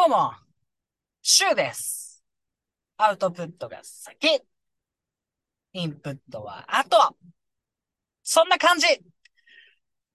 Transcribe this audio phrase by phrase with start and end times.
[0.00, 0.32] どうも、
[1.20, 2.24] シュウです。
[2.96, 4.40] アウトプットが先。
[5.74, 7.18] インプットは後。
[8.22, 8.86] そんな感じ。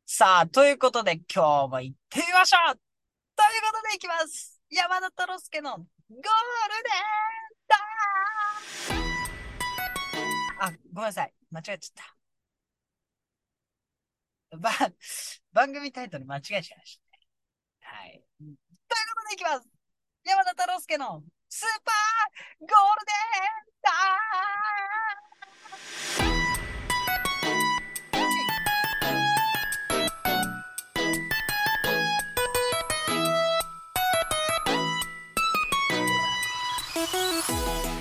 [0.07, 6.25] さあ、ということで今日も行ってみましょうということで行きます山田太郎介のゴールデン
[7.67, 7.77] タ
[8.95, 9.05] イム
[10.61, 11.33] あ、ごめんなさい。
[11.51, 12.05] 間違えちゃっ
[14.49, 14.57] た。
[14.57, 14.71] ば、
[15.53, 17.27] 番組タイトル間違えちゃいましたね。
[17.81, 18.23] はい。
[18.39, 18.55] という
[19.15, 19.74] ことでいきます
[20.27, 21.93] 山田太郎介のスーパー
[22.61, 23.91] ゴールデンタ
[26.23, 26.25] イ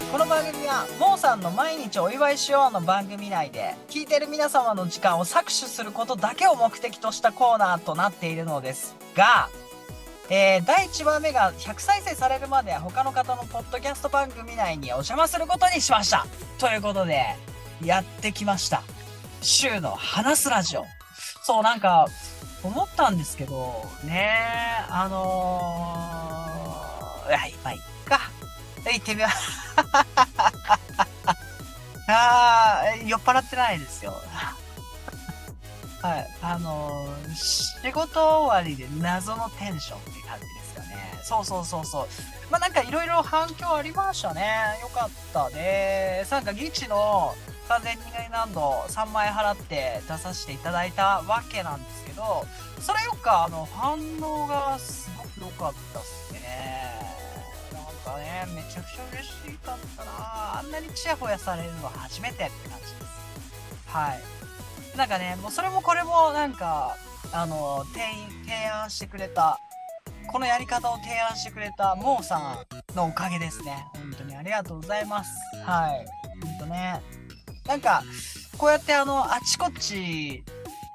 [0.00, 0.10] ム。
[0.10, 9.50] この番組は、モーさんの毎日お祝いしようの番組内で、聞いてる皆様の時間を搾取することだけを目的としたコーナーとなっているのですが、
[10.30, 16.26] えー第1話目が100再生されるまで他の方のポッドキャスト番組内にお邪魔することにしました。
[16.58, 17.24] ということで
[17.82, 18.82] やってきました。
[19.42, 20.86] 週の話すラジオ。
[21.42, 22.06] そうなんか
[22.62, 24.32] 思ったんですけどね
[24.88, 28.20] あのー、いやまあいっか。
[28.90, 29.30] 行ってみよう。
[32.08, 34.14] あー酔っ払ってないですよ。
[36.04, 36.28] はい。
[36.42, 41.20] あのー仕事終わりで謎のテンションって感じですかね。
[41.22, 42.06] そうそうそうそう。
[42.50, 44.78] まあなんかいろいろ反響ありましたね。
[44.82, 46.32] よかったです。
[46.32, 47.34] なんかギチの
[47.68, 52.44] 完全に何度3万円払って出させていただいたわけなんですけど、
[52.80, 57.00] それよくあの反応がすごく良かったっすね。
[57.72, 59.32] なんかね、めちゃくちゃ嬉し
[59.64, 63.04] かったなあんなにチヤホヤされるのは初めてって感じです。
[63.86, 64.43] はい。
[64.96, 66.96] なんかね、もうそれもこれもなんか、
[67.32, 68.00] あの、提
[68.44, 69.58] 提案してくれた、
[70.28, 73.86] このやり方を提案してくれたモーさんのおかげですね。
[73.94, 75.30] 本当にありがとうございます。
[75.64, 76.06] はい。
[76.46, 77.02] 本当ね。
[77.66, 78.02] なんか、
[78.56, 80.44] こうやってあの、あちこち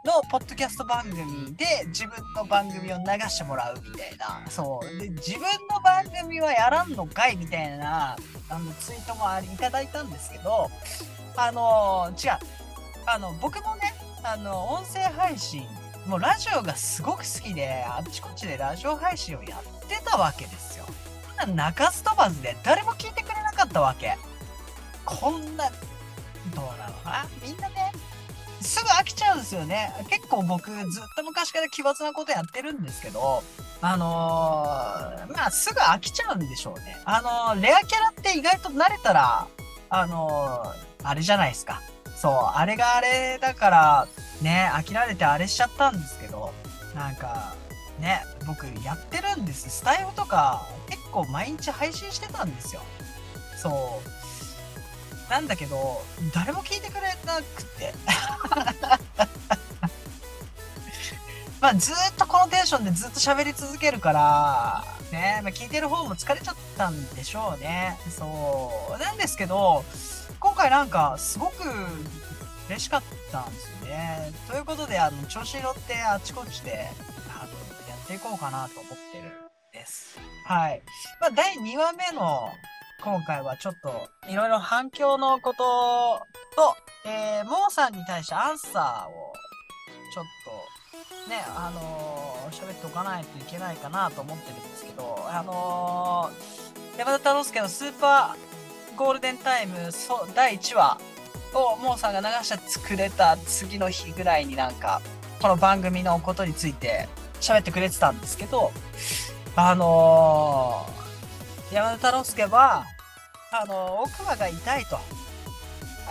[0.05, 4.49] のポッドキャスト番組で自分の番組を流してもらうみたいな。
[4.49, 4.97] そう。
[4.97, 8.15] で、自分の番組はやらんのかいみたいな、
[8.49, 10.69] あの、ツイートもありいただいたんですけど、
[11.35, 12.58] あの、違う。
[13.11, 13.93] あの、僕もね、
[14.23, 15.67] あの、音声配信、
[16.05, 20.85] もうラジオがすごく好きで、あっちこっちでラジオ配信をやってたわけですよ。
[21.37, 24.15] こんな鳴かず飛ばずで誰も聞いてくれなかったわけ。
[25.05, 27.25] こんな、どうなのかな？
[27.41, 27.91] みんなね、
[28.61, 29.91] すぐ飽きちゃうんですよね。
[30.07, 33.41] 結構僕、ずっと昔から奇抜なことやってるんですけど、
[33.81, 36.95] あのーまあ、すぐ飽きちゃうんでしょうね。
[37.05, 37.21] あ
[37.55, 39.47] のーレアキャラって意外と慣れたら、
[39.89, 41.81] あのーあれじゃないですか。
[42.19, 44.07] そう、あれがあれだから、
[44.41, 46.51] ね、飽きられてあれしちゃったんですけど、
[46.93, 47.55] なんか、
[47.99, 49.69] ね、僕やってるんです。
[49.69, 52.81] スタイルとか結構毎日配信してたんですよ。
[53.57, 55.31] そう。
[55.31, 56.01] なんだけど、
[56.33, 57.93] 誰も聞いてくれなくて。
[61.61, 67.97] まあずっとこのテンションでずっと喋り続けるから、ね、まあ、聞いてる方も疲れちゃったんでしょうね。
[68.09, 68.99] そう。
[68.99, 69.83] なんですけど、
[70.39, 71.53] 今回なんかすごく
[72.69, 74.31] 嬉しかったんですよね。
[74.47, 76.87] ということで、あの、調子に乗ってあちこちで、
[77.29, 77.51] あの、
[77.89, 79.29] やっていこうかなと思ってるん
[79.73, 80.17] です。
[80.45, 80.81] はい。
[81.19, 82.49] まあ、第2話目の
[83.03, 86.19] 今回はちょっと、いろいろ反響のこと
[86.55, 86.75] と、
[87.05, 89.33] えー、モーさんに対してアンサーを、
[90.13, 90.25] ちょっ
[91.25, 98.48] と、ね、あのー喋っておかないといけないかなと思ってるんですけど、あのー山田太郎介のスーパー
[98.99, 100.99] ゴールデンタイムそ第1話
[101.53, 105.01] をモーさんが流してくれた次の日ぐらいになんか、
[105.41, 107.07] この番組のことについて
[107.39, 108.73] 喋ってくれてたんですけど、
[109.55, 112.83] あのー山田太郎介は、
[113.53, 114.97] あのー奥歯が痛いと。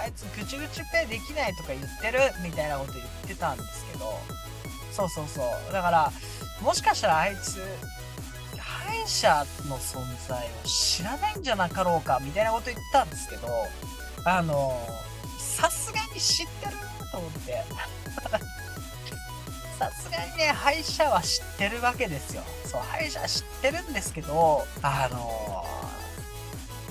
[0.02, 4.18] あいつぐちぐちペイできないとか言ってるみたいなこと言ってたんですけど、
[4.92, 5.72] そうそうそう。
[5.74, 6.10] だから、
[6.62, 7.60] もしかしたらあいつ、
[9.08, 13.48] 者の存在を知らないんじゃなかろうかみたいなこと言ったんですけど、
[14.24, 14.76] あの
[15.38, 16.72] さすがに知ってる
[17.10, 17.64] と思って。
[19.78, 22.42] さすがにね、歯医者は知ってるわけですよ。
[22.66, 25.64] そう、歯医者は知ってるんですけど、あの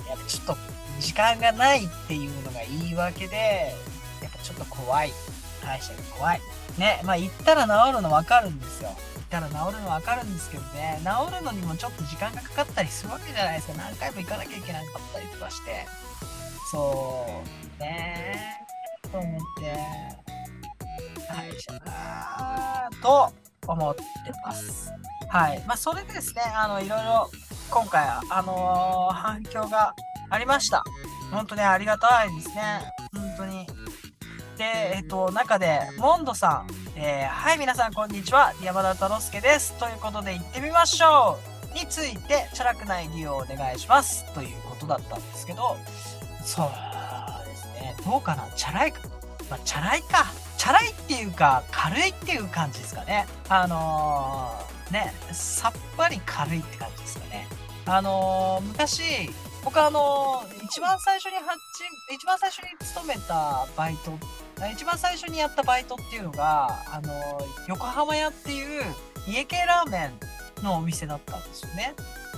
[0.08, 0.56] やっぱちょっと
[0.98, 3.74] 時間がないっていうのが言い訳で、
[4.22, 5.12] やっぱちょっと怖い。
[5.62, 6.40] 歯医者が怖い。
[6.78, 8.96] ね、まあ言ったら治るの分かるんですよ。
[9.28, 13.74] ったら治るの分かるんですけどね、治るのにもちょっと時間がかかったりするわけじゃないですか。
[13.74, 15.86] 何回も行かなきゃいけなかったりとかして。
[16.72, 17.26] そ
[17.78, 18.66] う、ね
[19.12, 19.76] と思って、
[21.28, 23.32] 歯医者かーと
[23.66, 24.02] 思って
[24.44, 24.92] ます。
[25.28, 25.62] はい。
[25.66, 27.30] まあ、それでですね、あの、いろいろ
[27.70, 29.94] 今回、あのー、反響が
[30.30, 30.82] ありました。
[31.30, 32.80] 本当にありがたいですね。
[33.12, 33.47] 本当に。
[34.58, 36.66] で、えっと、中で、モンドさん、
[36.96, 38.52] えー、はい、皆さん、こんにちは。
[38.60, 39.72] 山田太郎介です。
[39.78, 41.38] ということで、行ってみましょ
[41.70, 44.24] うについて、チャラくない理由をお願いします。
[44.34, 45.76] ということだったんですけど、
[46.42, 46.70] そう
[47.46, 47.94] ですね。
[48.04, 48.48] どうかな？
[48.56, 49.08] チャラいか？
[49.48, 50.26] まあ、チャラいか。
[50.56, 53.28] チャラいっていうか、軽いっていう感じですかね。
[53.48, 57.46] あのー、ね、さっぱり軽いって感じですかね。
[57.86, 59.30] あのー、昔、
[59.68, 61.60] 僕あの、一番最初に発
[62.10, 64.18] 一番最初に勤めたバイト、
[64.72, 67.12] 一番最初にやったバイトっていうのが、あの
[67.66, 68.82] 横浜屋っていう
[69.28, 70.10] 家系ラーメ
[70.62, 71.92] ンのお店だったんですよね。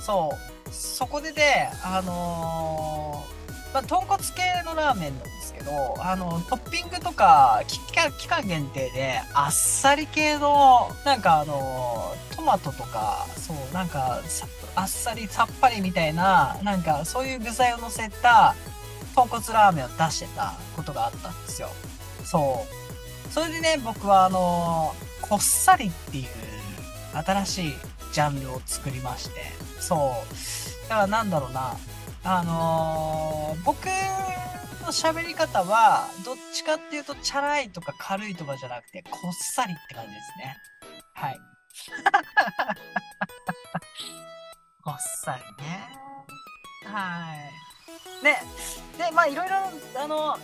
[0.04, 0.36] そ
[0.66, 0.70] う。
[0.72, 3.39] そこでで、あのー、
[3.72, 7.78] まあ、豚骨系のラーメンなんですけど、あの、トッピングとか、期
[8.28, 14.20] 間限定で、あっさり系の、なんかあの、トマトとか、そう、なんか、
[14.74, 18.54] あっさりさっぱりみたいな、なんかそういう具材を乗せた
[19.14, 21.68] 豚骨ラーメンを出してたことがあったんですよ。
[22.24, 22.66] そ
[23.28, 23.32] う。
[23.32, 26.26] それでね、僕はあの、こっさりっていう
[27.12, 27.74] 新しい
[28.12, 29.42] ジャンルを作りまして、
[29.78, 30.88] そう。
[30.88, 31.76] だからなんだろうな、
[32.22, 33.92] あのー、僕の
[34.92, 40.56] 喋り方は、どっちかっていうと、チャラいとか軽いとかじゃなくて、こっさりって感じですね。
[41.14, 41.40] はい。
[44.84, 45.88] こっさりね。
[46.84, 47.38] はい。
[48.24, 48.36] で、
[49.04, 49.56] で、まあいろいろ、
[49.96, 50.38] あの、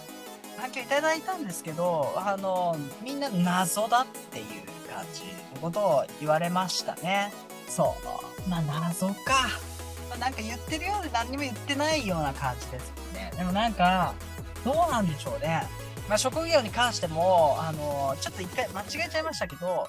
[0.56, 4.46] 反響いただいたんですけど、あの、みんな謎だっていう
[4.88, 5.24] 感じ
[5.54, 7.32] のことを言われましたね。
[7.68, 7.94] そ
[8.46, 8.48] う。
[8.48, 9.14] まあ謎か。
[10.08, 13.32] まあ、なんか言ってるようで何にも言ってないような感じですよね。
[13.36, 14.14] でもなんか、
[14.64, 15.62] どうなんでしょうね。
[16.08, 19.88] まあ職業に関しても、あの、ちょっと一回間違えちゃいましたけど、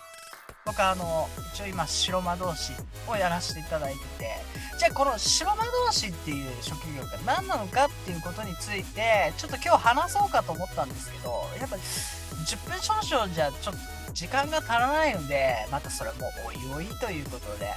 [0.65, 2.73] 僕あの、一応今、白魔導士
[3.09, 4.29] をやらせていただいてて、
[4.77, 11.29] じゃあこの白魔導士っていう職業が何なのかっていうことについて、ちょっと今日話そうかと思ったんですけど、
[11.59, 13.73] やっぱ10分少々じゃちょっ
[14.07, 17.71] と時間が足らないので、またそれもおいおいということで。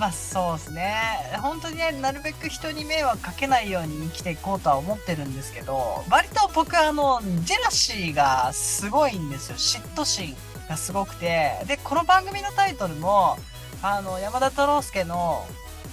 [0.00, 0.94] まあそうですね。
[1.42, 9.56] 本当にね、なるべく人に迷惑かけないように生きていこうとは思ってるんですけど、割と僕あの、ジェラシーがすごいんですよ。
[9.58, 10.34] 嫉妬心
[10.70, 11.52] がすごくて。
[11.66, 13.36] で、この番組のタイトルも、
[13.82, 15.46] あの、山田太郎介の、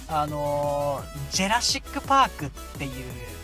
[0.08, 2.90] あの、ジェラシックパークっていう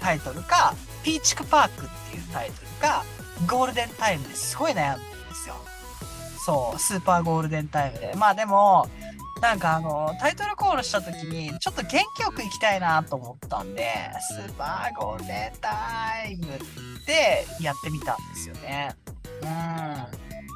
[0.00, 3.04] タイトルか、ピーチクパークっていうタイトルか、
[3.46, 5.56] ゴールデンタイムですごい悩んでるんですよ。
[6.46, 8.14] そう、スーパーゴールデンタイムで。
[8.16, 8.88] まあでも、
[9.40, 16.58] なんかあの、タイトルコールした時に、ちょっと元気よく行きたいなと思ったんで、スーパーゴールデンタイムっ
[17.04, 18.94] てやってみたんですよね。
[19.42, 19.48] うん。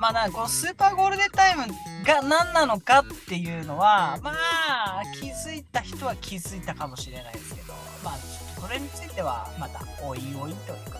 [0.00, 1.64] まあなんかこのスーパーゴールデンタイム
[2.04, 7.74] が何なのかっていうのは、まあ、気づいた人は気づいたかもしれないですけど、
[8.04, 10.92] まあ、これについてはまた、おいおいというこ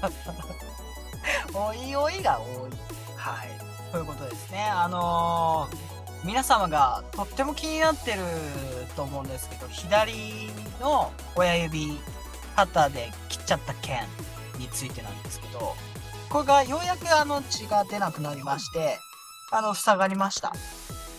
[0.00, 0.18] とで
[1.54, 2.70] おいおいが多い。
[3.16, 3.48] はい。
[3.92, 4.64] ということですね。
[4.64, 5.87] あのー
[6.24, 8.18] 皆様がとっても気になってる
[8.96, 10.50] と思うんですけど、左
[10.80, 11.98] の親指、
[12.56, 14.00] 肩で切っちゃった件
[14.58, 15.74] についてなんですけど、
[16.28, 18.98] これがようやくあの血が出なくなりまして、
[19.50, 20.52] あの、塞がりました。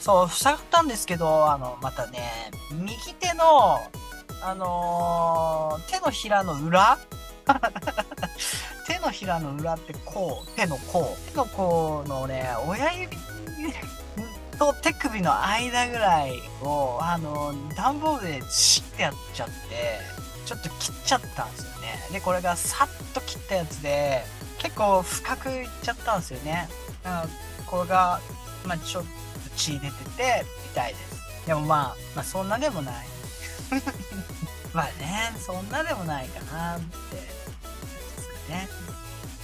[0.02, 3.80] そう、塞がったんですけど、あの、またね、右手の、
[4.42, 6.98] あのー、手のひらの裏
[8.88, 13.18] 手のひらの裏ってこう、手の甲、手の甲のね、親指
[14.60, 19.54] と手首の間ぐらいを、あの、段ボールでシッてやっちゃって、
[20.46, 22.00] ちょっと切っちゃったんですよね。
[22.12, 24.24] で、これがさっと切ったやつで、
[24.58, 26.68] 結構深くいっちゃったんですよね。
[27.04, 27.28] だから
[27.66, 28.20] これが、
[28.66, 29.10] まあ、ちょっと
[29.56, 29.88] 血出て
[30.18, 31.48] て痛いです。
[31.48, 33.08] でもまあ、まあそんなでもない。
[34.74, 37.22] まあね、そんなでもないかなって、で
[38.22, 38.68] すかね。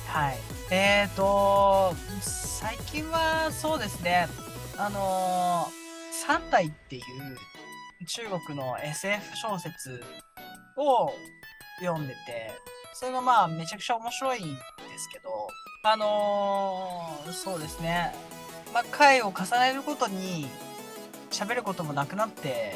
[0.07, 0.37] はい。
[0.71, 4.27] えーと、最近はそうですね、
[4.77, 7.03] あのー、3体っていう
[8.05, 10.03] 中国の SF 小説
[10.77, 11.11] を
[11.79, 12.51] 読んでて、
[12.93, 14.59] それがまあめちゃくちゃ面白いんで
[14.97, 15.47] すけど、
[15.83, 18.13] あのー、そうですね。
[18.73, 20.47] まあ、回を重ねるごとに
[21.31, 22.73] 喋ることもなくなって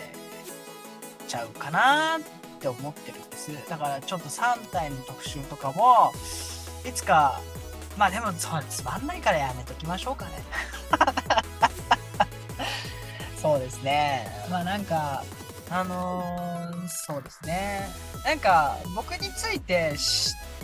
[1.27, 2.21] ちゃうかなっ
[2.59, 3.51] て思ってるんです。
[3.69, 6.11] だからちょっと3体の特集とかも、
[6.87, 7.41] いつか、
[7.97, 10.31] まあでもそうつまんないからやめときましょうかね。
[13.79, 14.27] ですね。
[14.49, 15.23] まあなんか、
[15.69, 17.89] あのー、そうですね。
[18.25, 19.95] なんか、僕について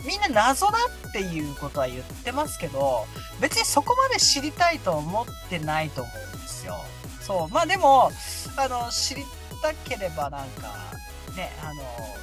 [0.04, 3.06] みんな謎だっていうことは言ってますけど、
[3.40, 6.74] 別にそこまで知りたいと思ってないと思うんですよ。
[7.20, 7.52] そう。
[7.52, 8.10] まあでも、
[8.56, 9.24] あの、知り
[9.62, 10.74] たければなんか、
[11.36, 11.82] ね、あの、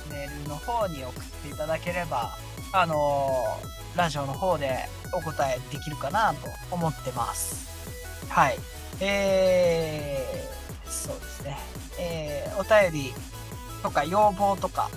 [0.09, 2.37] メールの方に送っていただければ、
[2.73, 3.57] あの、
[3.95, 7.69] ラジオの方でお答えできるかなと思ってます。
[8.29, 8.57] はい。
[8.99, 11.57] えー、そうですね。
[11.99, 13.13] えー、お便り
[13.81, 14.89] とか要望とか、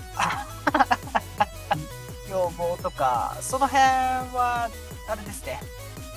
[2.29, 4.69] 要望とか、その辺は、
[5.09, 5.59] あれですね。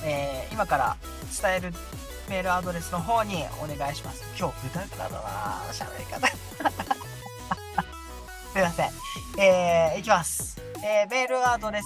[0.03, 0.97] えー、今から
[1.41, 1.73] 伝える
[2.29, 4.23] メールアドレスの方にお願いします。
[4.37, 6.27] 今日、豚からだな喋り方。
[8.53, 8.91] すいません。
[9.37, 10.57] えー、いきます。
[10.83, 11.85] えー、メールアドレス、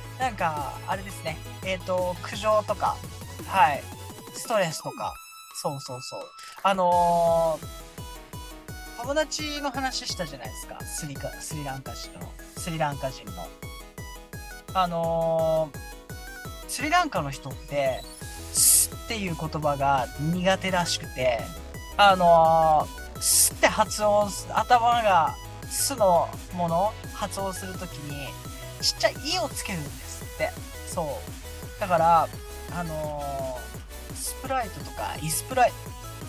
[0.21, 1.35] なんか、あれですね。
[1.65, 2.95] えっ、ー、と、苦情とか、
[3.47, 3.81] はい、
[4.35, 5.15] ストレスとか、
[5.55, 6.19] そうそうそう。
[6.61, 10.79] あのー、友達の話したじゃないですか。
[10.81, 12.31] スリカスリランカ人の。
[12.55, 13.47] スリランカ人の。
[14.75, 18.03] あのー、スリランカの人って、
[18.53, 21.39] スっていう言葉が苦手らしくて、
[21.97, 25.35] あのー、スって発音、頭が
[25.67, 28.27] スのもの発音するときに、
[28.81, 30.51] ちっちゃい「い」をつけるんですって。
[30.87, 31.79] そう。
[31.79, 32.27] だから、
[32.73, 35.71] あのー、スプライトとかイスプライ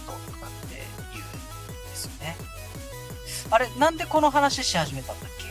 [0.07, 0.83] トとかって
[1.13, 1.31] 言うん
[1.91, 2.37] ですよね。
[3.51, 5.45] あれ、なんでこの話し始めたんだっけ？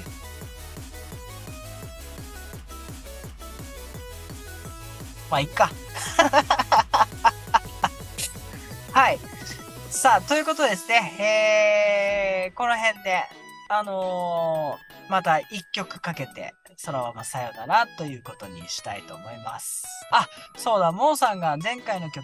[5.29, 5.71] まあ、いっか。
[8.91, 9.19] はい。
[9.89, 11.15] さあ、ということですね。
[12.47, 13.23] えー、この辺で、
[13.69, 16.53] あのー、また一曲かけて、
[16.83, 19.85] そのままさよならということにしたいと思います。
[20.11, 22.23] あ、そうだ、モーさんが前回の曲、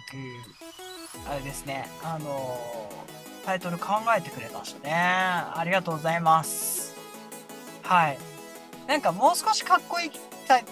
[1.30, 4.92] あれですね、あのー、タイトル考えてくれましたね。
[4.92, 6.96] ありがとうございます。
[7.84, 8.18] はい。
[8.88, 10.10] なんかもう少しかっこいい
[10.48, 10.64] タイ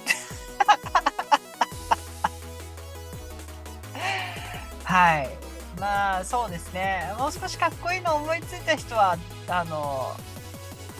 [4.83, 5.28] はい。
[5.78, 7.14] まあ、そうですね。
[7.19, 9.16] もう少しかっこいいの思いついた人は、
[9.47, 10.37] あのー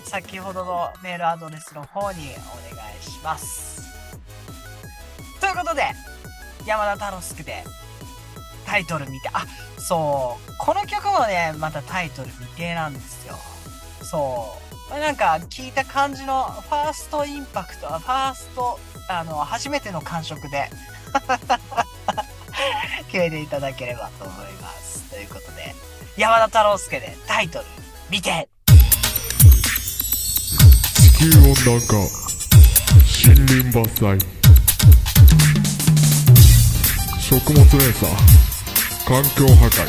[0.07, 3.83] 先ほどのメールアドレスの方にお願いします。
[5.41, 5.85] ということで、
[6.67, 7.65] 山田太郎スクで
[8.67, 9.47] タイトル見て、あ、
[9.79, 13.37] そう、この曲もね、またタイトル未定なんですよ。
[14.03, 14.59] そ
[14.91, 14.99] う。
[14.99, 20.71] なんか聞いた感じのファーストインパクト、ファースト、あの、初めての感触で
[23.07, 25.01] 決めていただければと思います。
[25.11, 25.75] ということで、
[26.17, 27.65] 山田太郎介でタイトル
[28.11, 28.49] 見て
[30.95, 32.26] 地球温暖化
[33.27, 34.17] 森林伐採
[37.19, 38.07] 食物連鎖。
[39.05, 39.85] 環境破壊。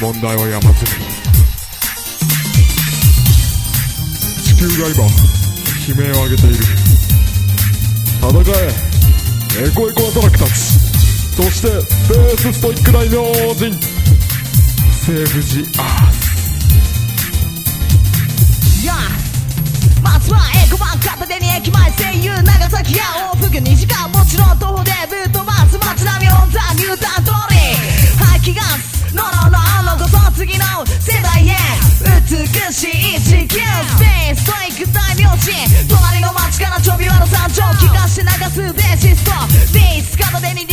[0.00, 1.04] 問題は山積み。
[4.44, 5.04] 地球が今
[5.88, 6.56] 悲鳴を上げている。
[8.22, 9.66] 戦え。
[9.66, 10.50] エコエコ働くたち。
[11.36, 13.16] そしてベースストイック大名
[13.56, 13.74] 人。
[15.04, 16.07] セーフジアー。
[22.88, 23.00] い
[23.60, 28.16] 2時間もちろん徒歩でぶっ飛ばす街並みオンザニュータウントーリー。
[28.24, 30.64] 排気ガスノロノのこそ次の
[31.00, 31.56] 世代へ。
[32.30, 34.46] 美しい地球スペース。
[34.46, 35.52] と行く大名字
[35.88, 37.62] 隣の街からちょびわの山頂。
[37.78, 39.32] 気化して流すベーシスト。
[39.74, 40.66] ビース片手に